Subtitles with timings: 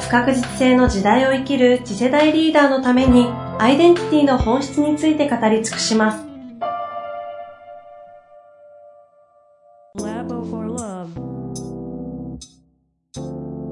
[0.00, 3.26] 不確実性の時代を生きる次世代リーダーのために
[3.58, 6.24] アイデンティティの本質について語り尽くします。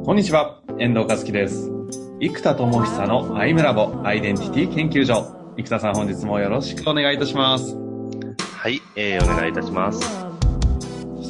[0.04, 1.70] こんにちは、遠藤和樹です。
[2.20, 5.36] 生田智久のアイムラボアイデンティティ研究所。
[5.56, 7.76] 生田さん本日もよろしくお願いいたします。
[8.56, 10.00] はい、えー、お願いいたします。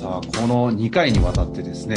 [0.01, 1.97] さあ、この2回にわたってですね、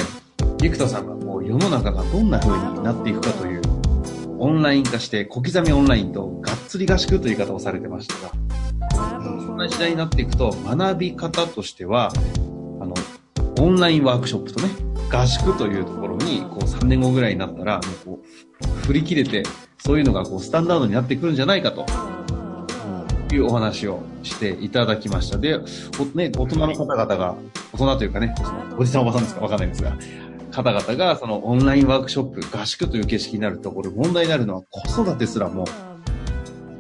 [0.62, 3.62] 生田さんがこう世の中がどんな風になっていくかという、
[4.38, 8.34] オンライン化して小刻みオンラインとがっつり合宿という言い方をされてましたが、
[9.46, 12.12] そんな時代になっていくと学び方としては、
[12.80, 12.94] あの、
[13.60, 14.70] オンラインワークショップとね、
[15.12, 18.20] 合宿というところに、こう3年後ぐらいになったら、もうこ
[18.62, 19.44] う、振り切れて、
[19.78, 21.86] そういうのがこうスタンダードになってくるんじゃないかと、
[23.32, 25.38] いうお話をしていただきました。
[25.38, 25.58] で、
[26.16, 27.36] ね、大人の方々が、
[27.74, 28.34] 大人というかね、
[28.78, 29.42] おじさんおばさんですか？
[29.42, 29.96] わかんないですが、
[30.64, 35.64] 方々がそのオンラインワークショップ、合宿という形式になると、これ問題になるのは子育てすらも、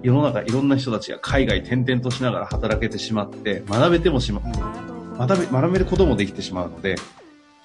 [0.03, 4.41] 世の中いろんな人たちが海外転々としながら働けてしまって、学べてもしま、
[5.17, 6.97] 学べ、学べることもできてしまうので、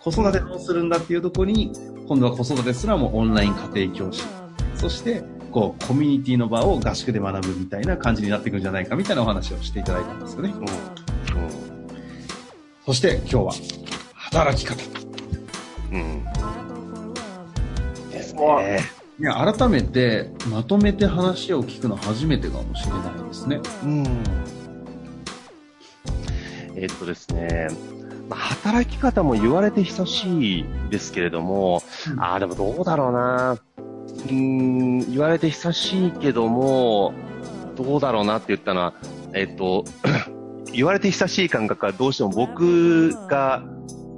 [0.01, 1.73] 子育てどうするんだっていうところに、
[2.07, 4.23] 今度は子育てすらもオンライン家庭教師。
[4.77, 10.55] そして、こう、コミュニティの場を合宿で学ぶみたいな感じになっていくんじゃないかみたいなお話をしていただいたんですよね。
[10.57, 10.67] うん、
[12.87, 13.53] そして今日は、
[14.15, 15.04] 働き方。
[15.93, 16.25] うん。
[18.11, 18.81] ですね。
[19.19, 23.61] いや、改めて、まとめて話を聞くの初めてかもしれないですね。
[23.85, 24.25] うん。
[26.77, 27.69] えっとですね、
[28.29, 33.59] まあ、働き方も言われて久しいですけれども、うん、ああ、でもどうだろうな。
[34.29, 37.15] うん、言われて久しいけども、
[37.77, 38.95] どうだろうなって言ったのは、
[39.33, 39.85] えっと、
[40.73, 43.63] 言われて久しい感覚はどうしても僕が、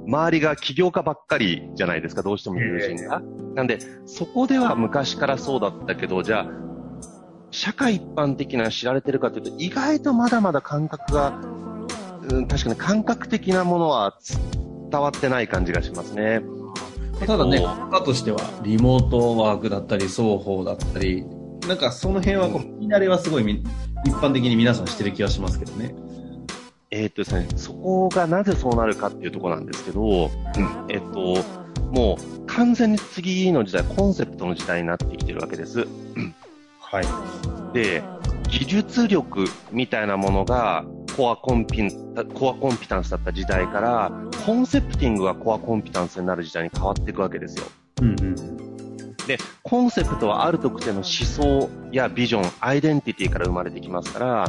[0.07, 3.21] 周りが起業家ばっかりじゃないですか、どうしても友人が。
[3.55, 6.47] なんで、そこでは昔からそうだったけど、じゃあ、
[7.51, 11.39] 社会一般的な知られてるかというと、意外とまだまだ感覚が
[12.29, 14.17] うん、確かに感覚的なものは
[14.91, 16.41] 伝わってない感じがしますね。
[17.25, 21.25] ただね、方としてはリモートワークだったり、双方だったり、
[21.67, 23.63] なんかその辺はこう、見慣れはすごい
[24.05, 25.95] 一般的に皆さんしてる気がしますけどね。
[26.89, 30.31] えー、っとですね、そこがなぜそうなるかっていうところなんですけど、うん、
[30.89, 31.43] えっと、
[31.91, 35.85] もう完全に次の時代、コンセプトの時代になってきてるわけです。
[36.79, 37.73] はい。
[37.73, 38.01] で、
[38.49, 40.85] 技術力みたいなものが
[41.17, 41.89] コアコンピ
[42.33, 44.11] コアコンピタンスだった時代から、
[44.45, 47.65] コンセプティングがコアコンピタンスになる時代に変わっていくわけですよ。
[48.01, 48.35] うんうん、
[49.27, 54.47] で、コンセプトはある特定の思想やビジョン、アイデンティティから生まれてきますから、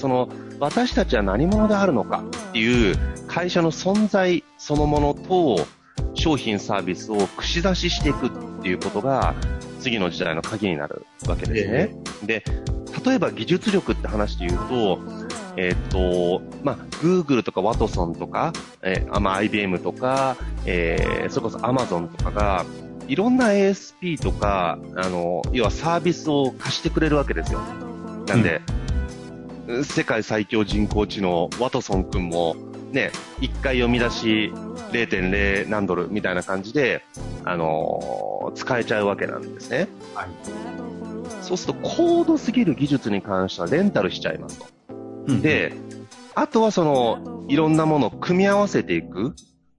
[0.00, 0.28] その、
[0.58, 2.96] 私たちは何者であるのかっていう
[3.28, 5.66] 会社の存在そのものと、
[6.14, 8.30] 商品サービスを串刺ししていくっ
[8.62, 9.34] ていうことが、
[9.78, 11.96] 次の時代の鍵になるわけですね。
[12.22, 12.44] えー、で、
[13.04, 14.98] 例えば技術力って話で言うと、
[15.56, 22.64] えっ、と、まあ、Google とかワトソンとか、えー、まあ、IBM とか、えー、それこそ Amazon とかが、
[23.08, 27.60] いろんな ASP とか、あの、要はサービスを貸してくれるわけですよ。
[28.26, 28.89] なんで、うん、
[29.84, 32.56] 世界最強人工知能、ワトソン君も、
[32.92, 33.10] ね、
[33.40, 34.52] 一回読み出し
[34.90, 37.04] 0.0何ドルみたいな感じで、
[37.44, 39.88] あのー、使えちゃうわけなんですね。
[40.14, 40.28] はい。
[41.42, 44.66] そうすると高度すぎる技術に関してはレンタルしちゃいますと。
[45.40, 45.72] で、
[46.34, 49.34] あとはその、いろんなものを組み合わせていく。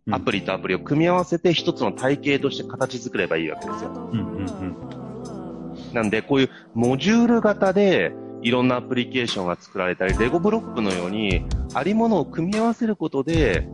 [0.09, 4.09] アプリとアプリを組み合わせて一つの体系として形作ればいいわけですよ。
[4.11, 8.11] うんうんうん、なんで、こういうモジュール型で
[8.41, 13.67] いろんなアプリケーションが作られたり、レゴブロックのようにありものを組み合わせることで、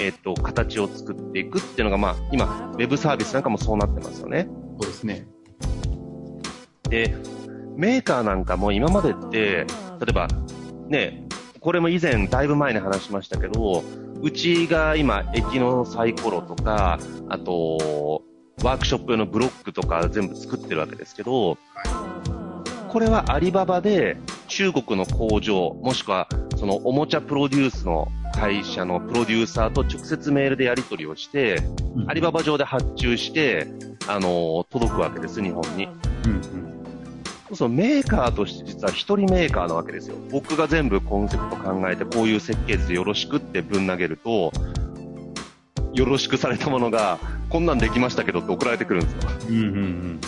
[0.00, 4.48] えっ、と、形を作っていくっていうのが、まあ、今、ウェブサービスなんかもそうなってますよね。
[4.80, 5.26] そうですね。
[6.88, 7.14] で、
[7.76, 9.66] メーカーなんかも今までって、例
[10.08, 10.28] えば、
[10.88, 11.26] ね、
[11.60, 13.84] これも以前だいぶ前に話しましたけど、
[14.20, 16.98] うちが今、駅のサイコロとか、
[17.28, 18.22] あと、
[18.62, 21.58] ワークショップ用のブロックとか全部作ってるわけですけど、
[22.92, 24.18] これはアリババで
[24.48, 26.28] 中国の工場、もしくは
[26.58, 31.62] そのおもちゃプロデュースの会社のプロデューサーと直接メールでやり取りをして、
[31.96, 33.66] うん、アリババ上で発注して、
[34.08, 35.86] あの、届くわけです、日本に。
[36.26, 36.32] うん
[37.50, 37.56] うん。
[37.56, 40.16] そのメーカーとして実は一人メーカーなわけですよ。
[40.30, 44.52] 僕が全部コンセプト考えて、こういう設計図でよろしくってぶん投げると、
[45.94, 47.18] よろしくされたものが、
[47.48, 49.20] こんなんできましたけどって送られてくるんですよ。
[49.48, 50.20] うんうんうん。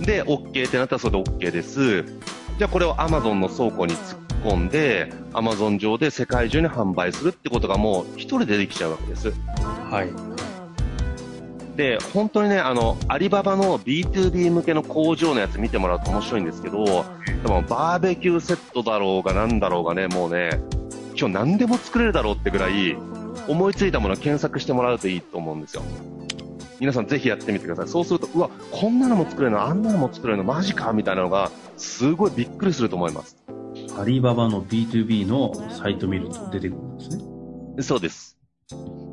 [0.00, 2.04] で、OK ってなったらそれで OK です。
[2.58, 9.32] じゃあこれを Amazon の倉庫に突っ込んで、Amazon 上で世界中に販売するってことがもう一人でできちゃうわけです。
[9.90, 10.32] はい。
[11.76, 20.60] で、本当にね、あの、アリババの B2B 向けの工場のやつ見てもらうと面白いんですけど、でもバーベキューセットだろうがなんだろうがね、もうね、
[21.16, 22.96] 今日何でも作れるだろうってぐらい、
[23.48, 25.82] 思いついたものを検索してもらうといいと思うんですよ。
[26.82, 27.88] 皆さんぜひやってみてください。
[27.88, 33.36] そうすると、うわ、こんなのも作れるの、あんなのも作れるの、マジかみたいなのが、すごいびっくりすると思います。
[33.96, 37.22] アリババの B2B のサイト見ると出てくるんですね。
[37.82, 38.36] そうです。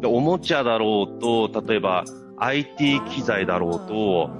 [0.01, 2.05] でおもちゃだろうと、例えば
[2.37, 4.31] IT 機材だろうと、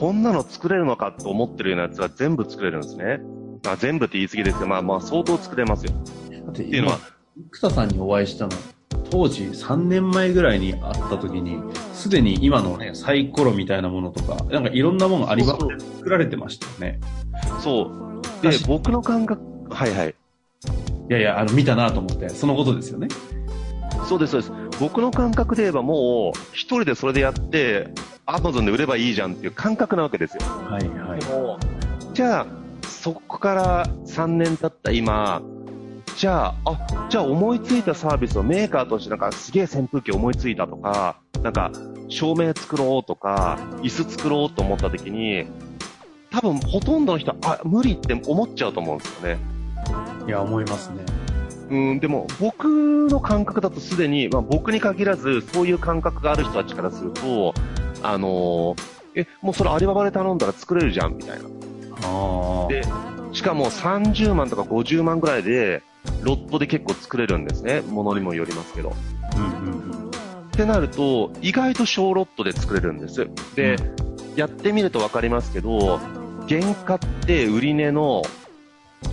[0.00, 3.20] こんなの作れるのかと思ってるようなやつが全部作れるんですね。
[3.62, 5.92] まあ、全部って言い過ぎですけど、まあまあ相当作れますよ。
[5.92, 5.98] だ
[6.50, 6.98] ってっていうのは、
[7.52, 8.52] 生田さんにお会いしたの、
[9.10, 11.60] 当時3年前ぐらいに会った時に、
[11.92, 17.00] すでに今のね、サイコロみたいなものとか、なんかいろんなものアリババで作られてましたよね。
[17.60, 18.22] そう。
[18.42, 20.14] で、僕の感覚、はいはい。
[21.10, 23.08] いやいや、あの、見たなと思って、そのことですよね。
[24.08, 24.78] そうです、そうです。
[24.78, 27.88] 僕の感覚で言えばもう、一人でそれでやって、
[28.26, 30.40] アマゾンで売ればいいじゃんっていう感覚なわけですよ。
[30.46, 31.26] はいはいで。
[31.26, 31.58] も、
[32.14, 32.46] じゃあ、
[32.86, 35.42] そこから3年経った今、
[36.16, 41.70] じゃあ、あ、じゃあ思いついたサービスをメーカーとしてなんかすげえ扇風機思いついたとか、なんか
[42.08, 45.46] 照明作ろうとか、椅子作ろうと思った時に、
[46.30, 49.38] 多分ほとんどの人は、あ、無理って思っちゃうと思うんですよね。
[50.26, 51.04] いや、思いますね。
[51.70, 57.54] うん、でも僕の感覚だとすでに、まあ、僕に限らずそういう感覚がある人たちからすると、
[58.02, 61.48] あのーえ、もうそれアリババで頼んだら作れるじゃんみたいな。
[62.68, 62.82] で、
[63.32, 65.82] しかも30万とか50万ぐらいで、
[66.22, 67.80] ロットで結構作れるんですね。
[67.80, 68.92] ものにもよりますけど。
[69.36, 70.10] うんうんうん。
[70.10, 70.12] っ
[70.52, 73.28] てなると、意外と小ロットで作れるんです。
[73.54, 73.76] で、
[74.36, 75.98] やってみるとわかりますけど、
[76.48, 78.22] 原価って売り値の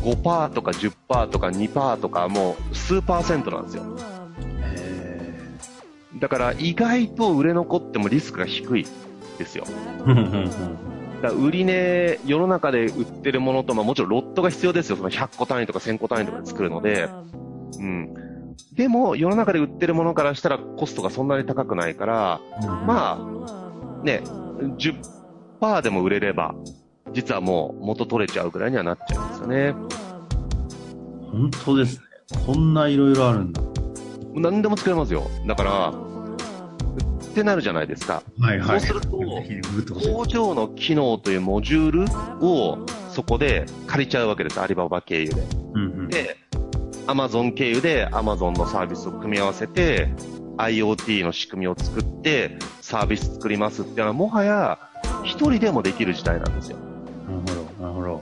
[0.01, 3.83] 5%とか10%とか2%とかもう数パーセントなんですよ。
[4.61, 5.57] へ
[6.19, 8.87] だから意外と売れ残ってもリスクが低い
[9.37, 9.65] ですよ。
[11.21, 14.97] だ売り値、世の中で売ってるものと、まあもちろんロットが必要ですよ。
[14.97, 17.09] その100個単位とか1000個単位とかで作るので。
[17.79, 18.13] うん。
[18.73, 22.41] でも、世の中で売ってるものからしたらコストがそんなに高くないから、
[22.85, 24.21] まあ、ね、
[25.59, 26.53] 10%でも売れれば、
[27.11, 29.73] 実はもう元取れちゃうぐらいにはなっちゃいますよね。
[31.31, 32.03] 本当ですね。
[32.45, 33.61] こんないろいろあるんだ。
[34.35, 35.23] 何でも作れますよ。
[35.47, 35.93] だから、
[37.37, 38.23] ってなるじゃないですか。
[38.39, 41.91] はいそうすると工場の機能というモジュー
[42.39, 42.79] ルを
[43.09, 44.59] そこで借りちゃうわけです。
[44.59, 45.41] アリババ経由で。
[45.73, 46.09] うんうん。
[46.09, 46.35] で、
[47.05, 50.09] アマゾン経由でアマゾンのサービスを組み合わせて、
[50.57, 54.79] IoT の仕組みを作って、サービス作りますっていうのは、もはや、
[55.23, 56.77] 一人でもできる時代なんですよ。
[57.27, 58.21] なるほど、なるほ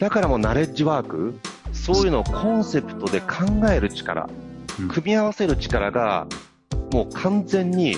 [0.00, 1.38] だからもうナレッジワーク、
[1.72, 4.50] そういうのをコンセプトで考える力、うん
[4.88, 6.26] 組み合わせる力が、
[6.92, 7.96] もう完全に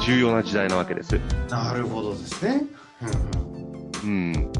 [0.00, 1.20] 重要な時代なわけです。
[1.48, 2.64] なるほどですね。
[4.04, 4.52] うん。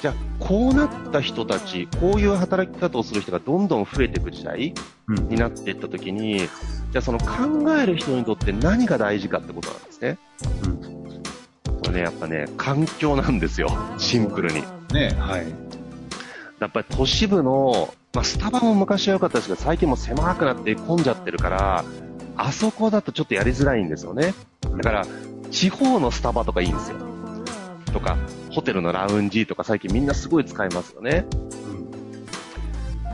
[0.00, 4.74] じゃあ、こうなった人たち、こういう働き方をする人がどんどん増えていく時代
[5.08, 5.18] うん。
[5.18, 7.26] うんになっていったときに、じゃあその考
[7.76, 10.18] える人にとって何が大事かってことなんですね。
[11.66, 13.68] これね、やっぱね、環境なんですよ。
[13.98, 14.62] シンプルに。
[14.92, 15.46] ねはい。
[16.60, 21.84] やっぱり都市部の、まあ、スタバも昔は良かったですけど、最近も狭くなって混んじゃってるから、
[22.38, 24.32] あそこだとちょっとやりづらいんですよね。
[24.62, 25.06] だから、
[25.50, 26.96] 地方のスタバとかいいんですよ。
[27.92, 28.16] とか、
[28.50, 31.26] ホテルのラウンジとか最近みんなすごい使いますよね。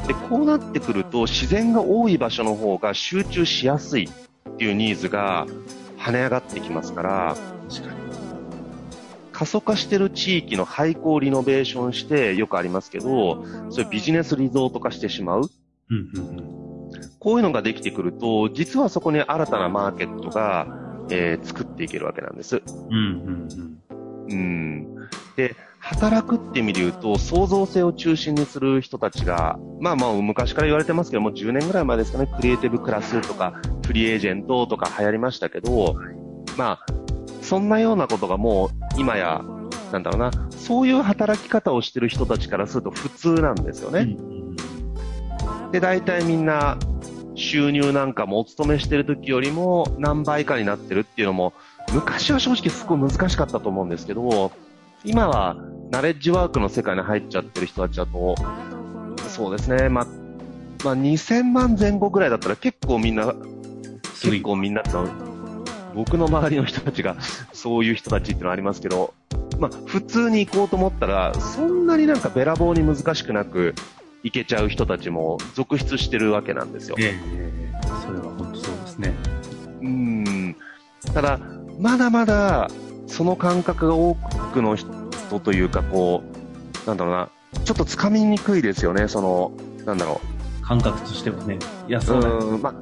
[0.07, 5.47] で、こうなってくると自然が多い場所の方が集中しやすいっていうニーズが
[5.99, 7.37] 跳ね上がってきますから、
[7.71, 8.05] 確かに。
[9.33, 15.51] 過疎化してる地域の廃校をリノベーションしてよくありますけど、それビジネスリゾート化してしまう。
[15.91, 16.54] うん。
[17.25, 20.67] こういうのができてくると、実はそこに新たなマーケットが、
[21.11, 22.63] えー作っていけるわけなんです。
[22.91, 23.79] うんうん
[24.31, 24.95] うん。
[25.37, 33.55] で、働くって意味で言うと、創造性を中心にする人たちが、まあまあ昔から言われてますけども、10年ぐらい前ですかね、クリエイティブクラスとか、
[33.87, 35.97] フリーエージェントとか流行りましたけど、
[36.59, 36.87] まあ、
[37.41, 39.43] そんなようなことがもう今や、
[39.93, 43.95] なんだろうな、そういう働き方をしてる人たちからすると普通なんですようん。
[43.95, 44.17] ね。
[45.73, 46.79] で、大体みんな、
[47.35, 51.53] 収入なんかもお勤めしてる時よりも何倍かになってるっていうのも、
[51.93, 54.53] 昔は正直すごい難しかったと思うんですけど、
[55.05, 55.57] 今は
[55.91, 58.35] ナレッジワークの世界に入っちゃってる人たちだと、
[59.29, 60.07] そうですね、ま、
[60.85, 63.35] ま、2000万前後ぐらいだったら結構みんな、
[64.23, 64.83] 結構みんな
[65.95, 67.17] 僕の周りの人たちが
[67.53, 69.15] そういう人たちっていうのはありますけど、
[69.59, 73.75] まあ、普通に行こうと思ったら、そんなになんかべらぼうに難しくなく
[74.25, 76.97] 行けちゃう人たちも続出してるわけなんですよ。
[76.99, 77.55] ええ
[78.07, 79.13] それは本当そうですね。
[79.83, 80.57] うん。
[81.13, 81.39] ただ、
[81.79, 82.69] まだまだ、
[83.07, 86.23] その感覚が多くの人というか、こ
[86.85, 87.29] う、なんだろうな、
[87.65, 89.53] ちょっと掴みにくいですよね、その、
[89.85, 90.21] なんだろ
[90.63, 90.65] う。
[90.65, 91.59] 感覚としてはね。
[91.87, 92.75] いや、そううん、ま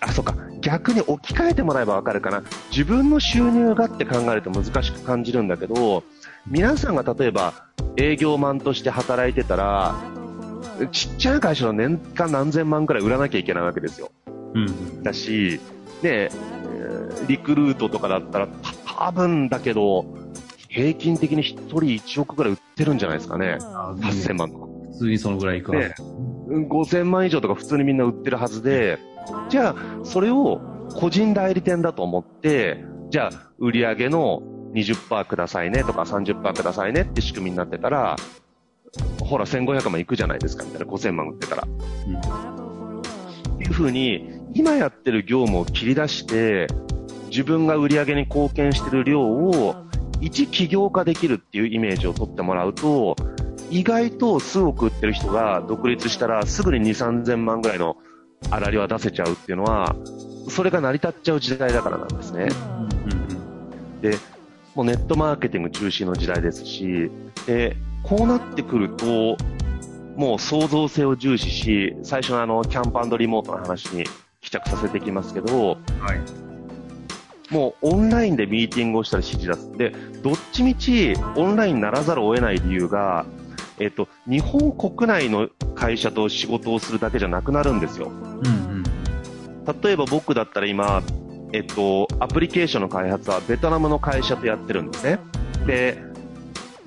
[0.00, 0.34] あ、そうか。
[0.60, 2.42] 逆に置き換えてもらえばわかるかな。
[2.70, 6.02] 自分の収入がって考えると難しく感じるんだけど、
[6.46, 7.54] 皆さんが例えば
[7.96, 9.94] 営業マンとして働いてたら、
[10.86, 14.10] ちっちゃな会社の年間何千万くらい売らなきゃいけないわけですよ。
[14.54, 15.60] うん、だし、
[16.02, 16.30] ね、
[17.26, 18.48] リクルートとかだったら、
[18.86, 20.06] 多分だけど、
[20.68, 23.58] 平均的に1人1億ぐらい売ってるんじゃないですかね。
[23.60, 24.66] 8000万とか。
[24.92, 25.94] 普通にそのぐらいいくわ、ね、
[26.48, 28.98] 5000万以上とか普通にみんな売ってるはずで、
[29.48, 30.60] じゃあ、それを
[30.94, 34.42] 個人代理店だと思って、じゃあ、売上の
[34.74, 38.16] 20%くださいねとか30%くださいねって仕組みになってたら、
[39.28, 41.64] ほら、1500万いくじゃないですかみたいな、5000万売ってたら。
[41.66, 42.16] うん。
[42.16, 46.66] っていうふうに、今やってる業務を切り出して、
[47.28, 49.76] 自分が売り上げに貢献してる量を
[50.20, 53.14] 一起業化できるっていうイメージを取ってもらうと、
[53.70, 57.96] 意外と数億売ってる人が独立したらすぐに2、3000万ぐらいの
[58.50, 59.94] 粗利は出せちゃうっていうのは、
[60.48, 62.48] それが成り立っちゃう時代だからなんですね。
[64.00, 64.16] で、
[64.74, 67.10] もうネットマーケティング中心の時代ですし、
[67.46, 69.36] で、こうなってくると、
[70.16, 74.04] もう創造性を重視し、最初のあの、キャンプリモートの話に
[74.40, 79.78] 帰着させていきますけど、はい、もうオンラインでミーティングをしたり指示出す。
[79.78, 79.90] で、
[80.22, 83.26] どっちみちオンラインにならざるを得ない理由が、
[83.78, 88.08] えっと、日本国内の会社と仕事をするだけじゃなくなるんですよ。
[88.08, 91.02] うんうん、例えば僕だったら今、
[91.52, 95.18] えっと、アプリケーションの開発はベトナムの会社とやってるんですね。
[95.66, 96.02] で、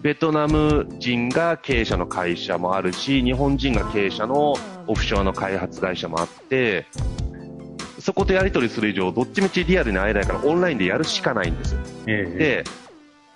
[0.01, 4.55] ベトナム人が経営者の会社もあるし、日本人が経営者の
[4.87, 6.87] オフショアの開発会社もあって、
[7.99, 11.79] そことやり取りする以上、どっちみちリアルに会えないからオンラインでやるしかないんですよ。
[12.07, 12.63] ええ、で、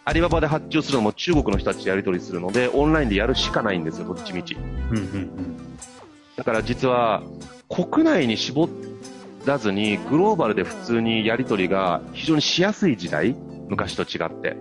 [0.05, 4.55] アリババで発注するのも中国の人たちとやり取りするので、オンラインでやるしかないんですよ、どっちみち。
[4.55, 5.57] うんうんうん、
[6.36, 7.22] だから実は、
[7.69, 8.67] 国内に絞
[9.45, 13.36] らずに、グローバルで普通にやり取りが非常にしやすい時代、
[13.69, 14.57] 昔と違って。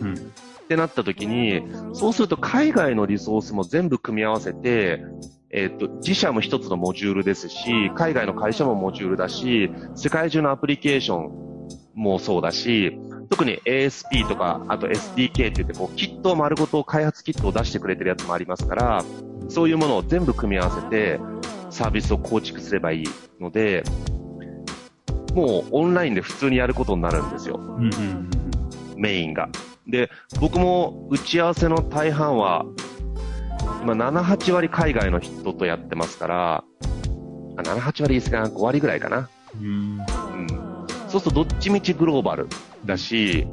[0.00, 0.32] うんうん、
[0.70, 5.02] ってなった時に、そうすると海外のリソースも全部組み合わせて、
[5.50, 11.30] えっ、ー、と、自社も一つのモジュールですし、海外の会社もモジュールだし、世界中のアプリケーション
[11.96, 12.96] もそうだし、
[13.30, 19.04] 特に ASP とか、あと SDK って言って、こう、キット丸ごと開発キットを出してくれてるやつもありますから、
[19.48, 21.18] そういうものを全部組み合わせて、
[21.70, 23.04] サービスを構築すればいい
[23.40, 23.82] ので、
[25.34, 27.56] もうオンラインで普通にやることになるんですよ。
[27.56, 28.30] うんうん、
[28.96, 29.48] メインが。
[29.86, 30.10] で、
[30.40, 32.64] 僕も打ち合わせの大半は
[33.82, 36.64] 今7、8割海外の人とやってますから、
[37.56, 39.28] 7、8割ですか、5割ぐらいかな。
[39.58, 42.48] うん、うん、そうするとどっちみちグローバル
[42.84, 43.46] だし、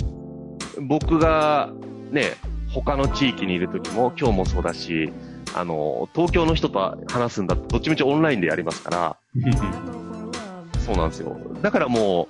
[0.81, 1.71] 僕が
[2.11, 2.33] ね、
[2.73, 5.11] 他の地域にいる時も今日もそうだし、
[5.55, 9.17] あの、東京の人と話すんだとどっちみちオンラインでやりますから、
[10.85, 11.37] そうなんですよ。
[11.61, 12.27] だからも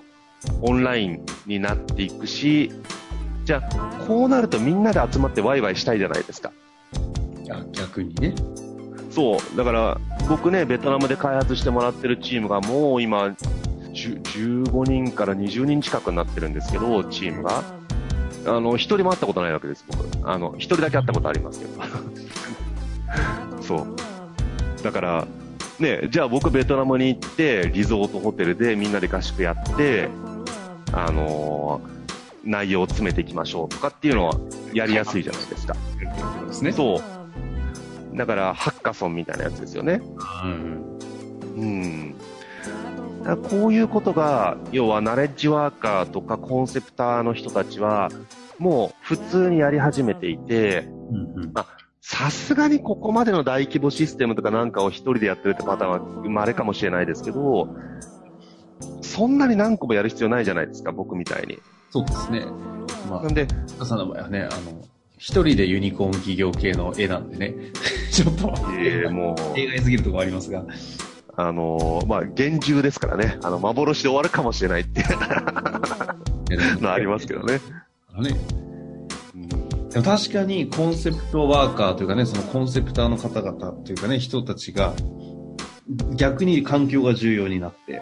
[0.63, 2.71] う、オンラインになっていくし、
[3.47, 6.51] じゃあ、こうなるとみんなで集まってワイワイしたいじゃないですか。
[7.49, 8.35] あ逆にね。
[9.09, 9.55] そう。
[9.55, 13.33] だから、僕ね、ベトナムで開発してもらってるチームがもう今、
[13.93, 17.63] 15人から20人近くになってるんですけど、チームが。
[18.47, 20.29] あの、一人も会ったことないわけです、僕。
[20.29, 21.81] あの、一人だけ会ったことありますけど。
[23.63, 24.83] そう。
[24.83, 25.27] だから、
[25.79, 30.09] ね、じゃあ僕ベトナムに行って、リゾートホテルでみんなで合宿やって、
[30.91, 31.96] あのー、
[32.43, 34.35] 内容を詰めていきましょうとかっていうのは
[34.73, 35.75] やりやすいじゃないですか。
[36.73, 38.17] そう。
[38.17, 40.01] だから、ハッカソンみたいなやつですよね。
[40.43, 40.99] うん。
[41.57, 42.15] うん。
[43.49, 48.09] こういうことが、要はナレッジワーカーとかコンセプターの人たちは、
[48.57, 50.87] もう普通にやり始めていて、
[52.01, 57.75] さすがにここまでの大規模システムとかなんかを一人でやってるってパターンは稀かもしれないですけど、
[59.01, 61.59] そんなに何個もやる必要ないじゃないですか、僕みたいに。
[61.97, 62.45] そうですね。
[63.09, 63.47] まあ、なんで、
[63.83, 64.83] さんの場合はね、あの、
[65.17, 67.55] 一人でユニコーン企業系の絵なんでね、
[68.11, 70.63] ちょっと、えー、もう、映画すぎるところありますが。
[71.35, 75.03] あのー、まあ、厳重ですからね、あの、幻で終わるかもしれないって
[76.81, 77.59] のありますけどね。
[78.17, 78.35] ね。
[79.91, 84.93] でも確かにコンセプトワーカーというかね、そのコンセプターの方々というかね、人たちが
[86.15, 87.99] 逆に環境が重要になって、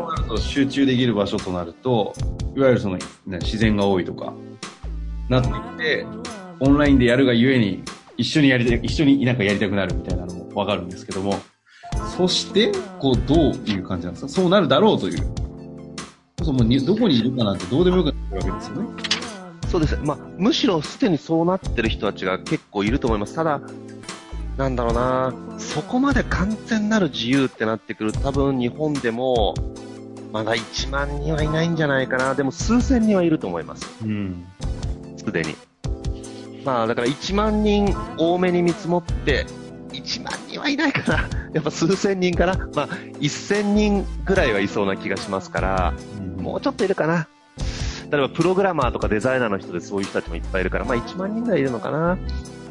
[0.00, 2.14] そうなると集中できる場所となると、
[2.56, 4.32] いわゆるその、ね、自然が多いとか、
[5.28, 6.06] なってきて、
[6.60, 7.82] オンラインでやるがゆえに、
[8.16, 11.38] 一緒にやりたい、一緒になんかやりたくなるみたいなのもわかるんですけども、
[12.16, 14.28] そして、こう、どういう感じなんですか？
[14.28, 15.18] そうなるだろうという。
[16.42, 18.88] そうもどこにいるかなんてどうでもよくなってるわけですよね。
[19.68, 19.98] そうです。
[20.02, 23.34] まあ、むしろすでにそうなってる人たちが結構いると思います。
[23.34, 23.60] ただ、
[24.56, 29.54] なんだろうな、そこまで完全なる自由ってなってくると、多分日本でも、
[30.32, 32.34] まだ1万人はいないんじゃないかな。
[32.34, 33.86] でも数千人はいると思います。
[34.02, 34.46] うん。
[35.16, 35.54] すでに。
[36.64, 39.46] まあ、だから1万人多めに見積もって、
[39.92, 41.28] 1万人はいないかな。
[41.52, 42.54] やっぱ数千人かな。
[42.74, 42.88] まあ、
[43.20, 45.94] 1000人ぐらいはいそうな気がしますから、
[46.36, 47.28] もうちょっといるかな。
[48.10, 52.18] 例えば、プログラマーとかデザイナーの人でそういう人たちもいっぱいいるから、まあ1万人ぐらいいるのかな。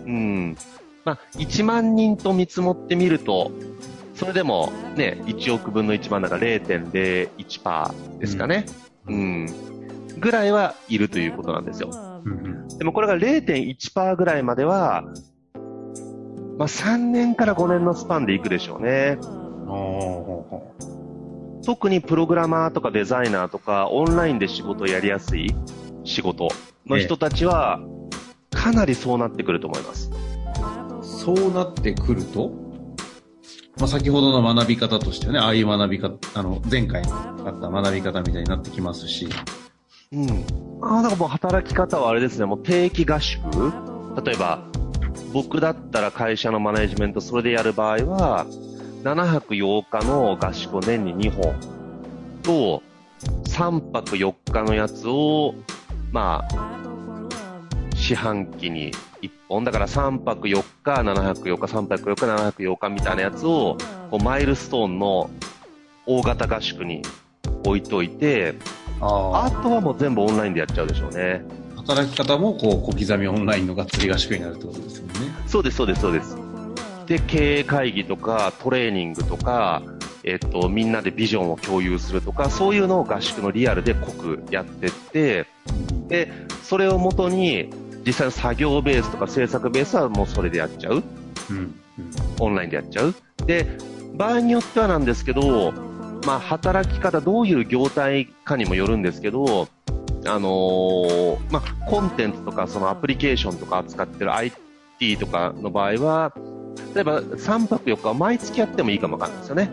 [0.06, 0.58] うん。
[1.06, 3.52] まあ、1万人と見積もってみると、
[4.20, 8.66] それでもね、1億分の1万だから0.01%ですかね。
[9.08, 9.48] うん。
[10.20, 11.90] ぐらいはいるということなんですよ。
[12.26, 15.04] うんうんでもこれが0.1%ぐらいまでは、
[16.58, 19.18] まあ3年から5年のスパンでいくでしょうね。
[21.66, 25.56] 特にプログラマーとかデザイナーとか、オンラインで仕事をやりやすい
[26.04, 26.50] 仕事
[26.86, 27.80] の人たちは、
[28.52, 30.12] かなりそうなってくると思います。
[31.02, 32.69] うそうなってくると、
[33.80, 39.30] まあ、先ほどの学び方としてはね、ああいう学び方、あの、前回あった学び方みたいになってきますし、
[40.12, 40.30] うん。
[40.82, 43.42] ああ、だからもう働き方はあれですね、もう定期合宿。
[44.24, 44.64] 例えば、
[45.32, 48.46] 僕だったら会社のマネジメントそれでやる場合は、
[49.04, 51.56] 7泊8日の合宿を年に2本。
[52.44, 52.84] と、
[53.46, 55.56] 3泊4日のやつを、
[56.12, 56.80] まあ、
[57.96, 59.64] 四半期に1本。
[59.64, 63.78] だから3泊4日、7泊4日、3泊4日、7泊8日みたいなやつを、
[64.12, 65.30] こうマイルストーンの
[66.06, 67.02] 大型合宿に
[67.66, 68.56] 置いといて、
[69.02, 71.44] ああとはもう全部オンラインでやっちゃうでしょうね。
[71.76, 75.14] 働き方も、こう、小刻みオンラインのがっつり合宿になるってことですよね。
[75.48, 76.38] そうです、そうです、そうです。
[77.08, 79.82] で、経営会議とか、トレーニングとか、
[80.24, 85.48] えっと、みんなでビジョンを共有するとか、そういうのを合宿のリアルで濃くやってって、
[86.08, 86.32] で、
[86.64, 87.70] それをもとに、
[88.10, 91.04] 実際の作業ベースとか制作ベースはもうそれでやっちゃう。
[91.52, 91.58] うん。
[91.58, 91.76] うん。
[92.40, 93.14] オンラインでやっちゃう。
[93.46, 93.68] で、
[94.16, 95.72] 場合によってはなんですけど、
[96.26, 99.68] まあ、働き方、どういう業態かにもよるんですけど、
[100.26, 106.34] あのーまあ、コンテンツとか、そのアプリケーションとか扱ってる IT とかの場合は、
[106.96, 109.70] 例えば3泊4日は毎月やってもいいかもわかんないですよね。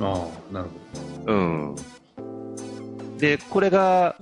[0.00, 0.68] ああ、なる
[1.26, 1.76] うん。
[3.18, 4.14] で、これが、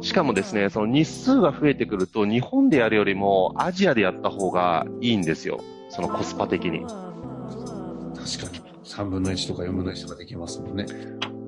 [0.00, 5.60] しかもですね、その日数が増えてくると、日本でやるよりもアジアでやった方がいいんですよ。
[5.90, 6.80] そのコスパ的に。
[6.80, 8.66] 確かに。
[8.84, 10.76] 3分の1とか4分の1とかできますもん。
[10.76, 10.86] ね。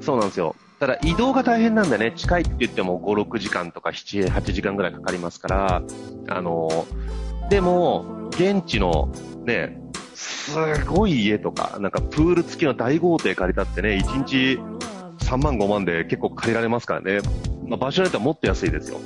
[0.00, 0.28] そうなん。
[0.28, 0.56] ですよ。
[0.80, 1.90] ただ移動が大変なん。
[1.90, 2.12] だね。
[2.16, 5.82] 近いって言っても5、6時間とか7、8時間ぐらいかかりますから、
[6.28, 6.86] あの、
[7.50, 9.10] でも、現地の
[9.44, 9.80] ね、
[10.14, 11.90] すごい家とか、なん。
[11.90, 14.58] かプール付きの大豪邸借りたってね、1日
[15.24, 17.20] 3万5万で結構借りられますからね。
[17.68, 18.98] まあ、場所によってはもっと安いですよ。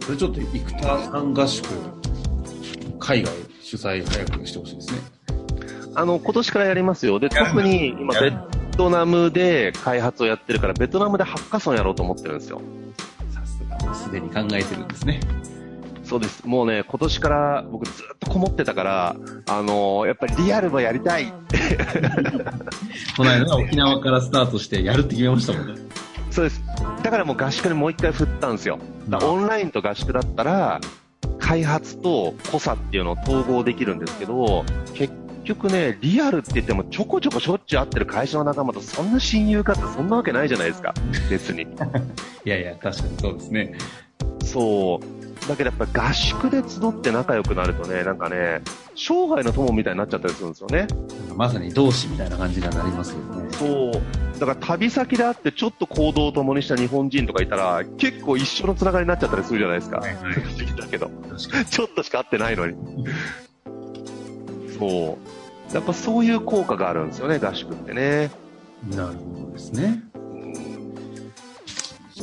[0.00, 1.66] それちょっと、生田さん合宿、
[2.98, 4.98] 海外主催早くしてほしいですね。
[5.94, 7.20] あの、今年からやりますよ。
[7.20, 8.32] で、特に今、ベ
[8.76, 12.60] トナムで開発をやってるから、ベトナムでハッカソンやろうと思ってるんですよ。
[13.30, 15.20] さすが、すでに考えてるんですね。
[16.02, 16.46] そうです。
[16.46, 21.32] もうね、今年から僕ずっとこもってたから、あのーやっぱりリアルもやりたい。
[23.16, 25.80] この間ね沖縄からスタートしてやるって決めましたもんね。
[26.32, 26.62] そうです。
[27.02, 28.78] だからもう合宿にもう一回振ったんですよ。
[29.22, 30.80] オンラインと合宿だったら、
[31.38, 34.64] 開発と濃さっていうのを統合できるんですけど、
[34.94, 35.12] 結
[35.44, 40.94] 局ね、リアルって言ってもちょこちょこしょっちゅう会ってる会社の仲間とそんな親友かってそんなわけないじゃないですか。
[41.28, 41.62] 別に。
[42.44, 43.74] いやいや、確かにそうですね。
[44.44, 45.48] そう。
[45.48, 48.62] だけどやっぱ合宿で集って仲良くなるとね、なんかね、
[48.94, 50.86] 生涯の友みたいになっちゃったりするんですよね。
[51.36, 53.48] まさに同志みたいな感じにはなりますよね。
[53.50, 54.02] そう。
[54.44, 59.98] だから旅先で会ってちょっと行動を共にした日本人とかいたら、結構一緒のつながりになっちゃったりするじゃないですか。
[59.98, 60.34] はいはい
[60.76, 61.08] だけど。
[61.70, 62.76] ちょっとしか会ってないのに。
[64.76, 65.18] そ
[65.70, 65.74] う。
[65.74, 68.32] やっぱそういう効果があるんですよね、合宿ってね。
[68.90, 70.02] なるほどですね。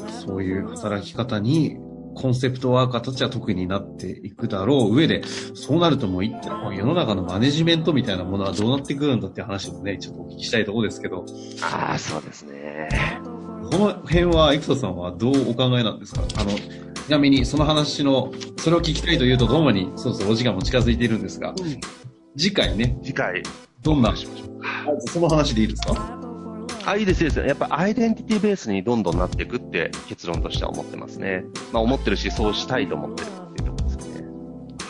[0.10, 1.78] そういう働き方に、
[2.20, 11.26] コンセプトワーカーたちは特になっていくだろう上で、そうなるともう一体世の中のマネジメントみたいなものはどうなってくるんだっていう話もね、ちょっとお聞きしたいところですけど、
[11.62, 12.90] ああ、そうですね。
[13.72, 16.24] この辺は、生田さんはどうお考えなんですか？
[16.38, 16.60] あの、ち
[17.10, 21.54] なみにその話の、それを聞きたいというとともに、そうそうお時間も近づいているんですが、
[22.36, 23.44] 次回ね、次回、
[23.82, 25.02] どんな、しましょう。
[25.08, 26.19] その話でいいですか？
[26.90, 27.48] あ、いいです、いいです。
[27.48, 31.44] やっぱアイデンティティベースにどんどんなっていくって結論としては思ってますね。
[31.72, 34.28] まあ思ってるし、そうしたいと思ってるっていうところですね。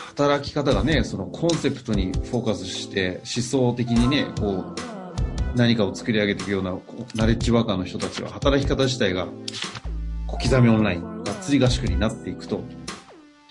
[0.06, 4.74] 働き方がね、そのコンセプトにフォーカスして、思想的にね、こう、
[5.56, 6.74] 何かを作り上げていくような、
[7.16, 9.28] ナレッジワーカーの人たちは、働き方自体が、
[10.26, 12.62] 小刻みオンライン、がっつり合宿になっていくと、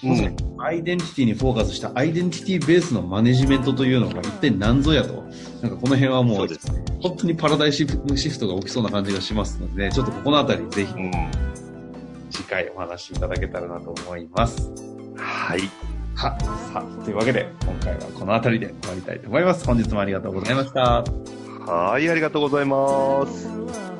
[0.03, 0.35] うん。
[0.57, 5.25] アイデンティティにフォーカスしたアイデンティティベースのマネジメントというのが一体何ぞやと、
[5.61, 6.88] なんかこの辺はもそううですね。
[7.01, 11.11] 本当にパラダイシフシフトが起きそうな感じがしますので、ちょっとここのあたりぜひうん。
[12.29, 14.71] 次回お話しいただけたらなと思います。
[15.15, 15.61] はい。
[16.15, 16.37] は、
[16.71, 19.65] さあ、というわけで今回はこのあたりで終わりたいと思います。
[19.65, 21.03] 本日もありがとうございました。
[21.71, 23.98] はい、ありがとうございます。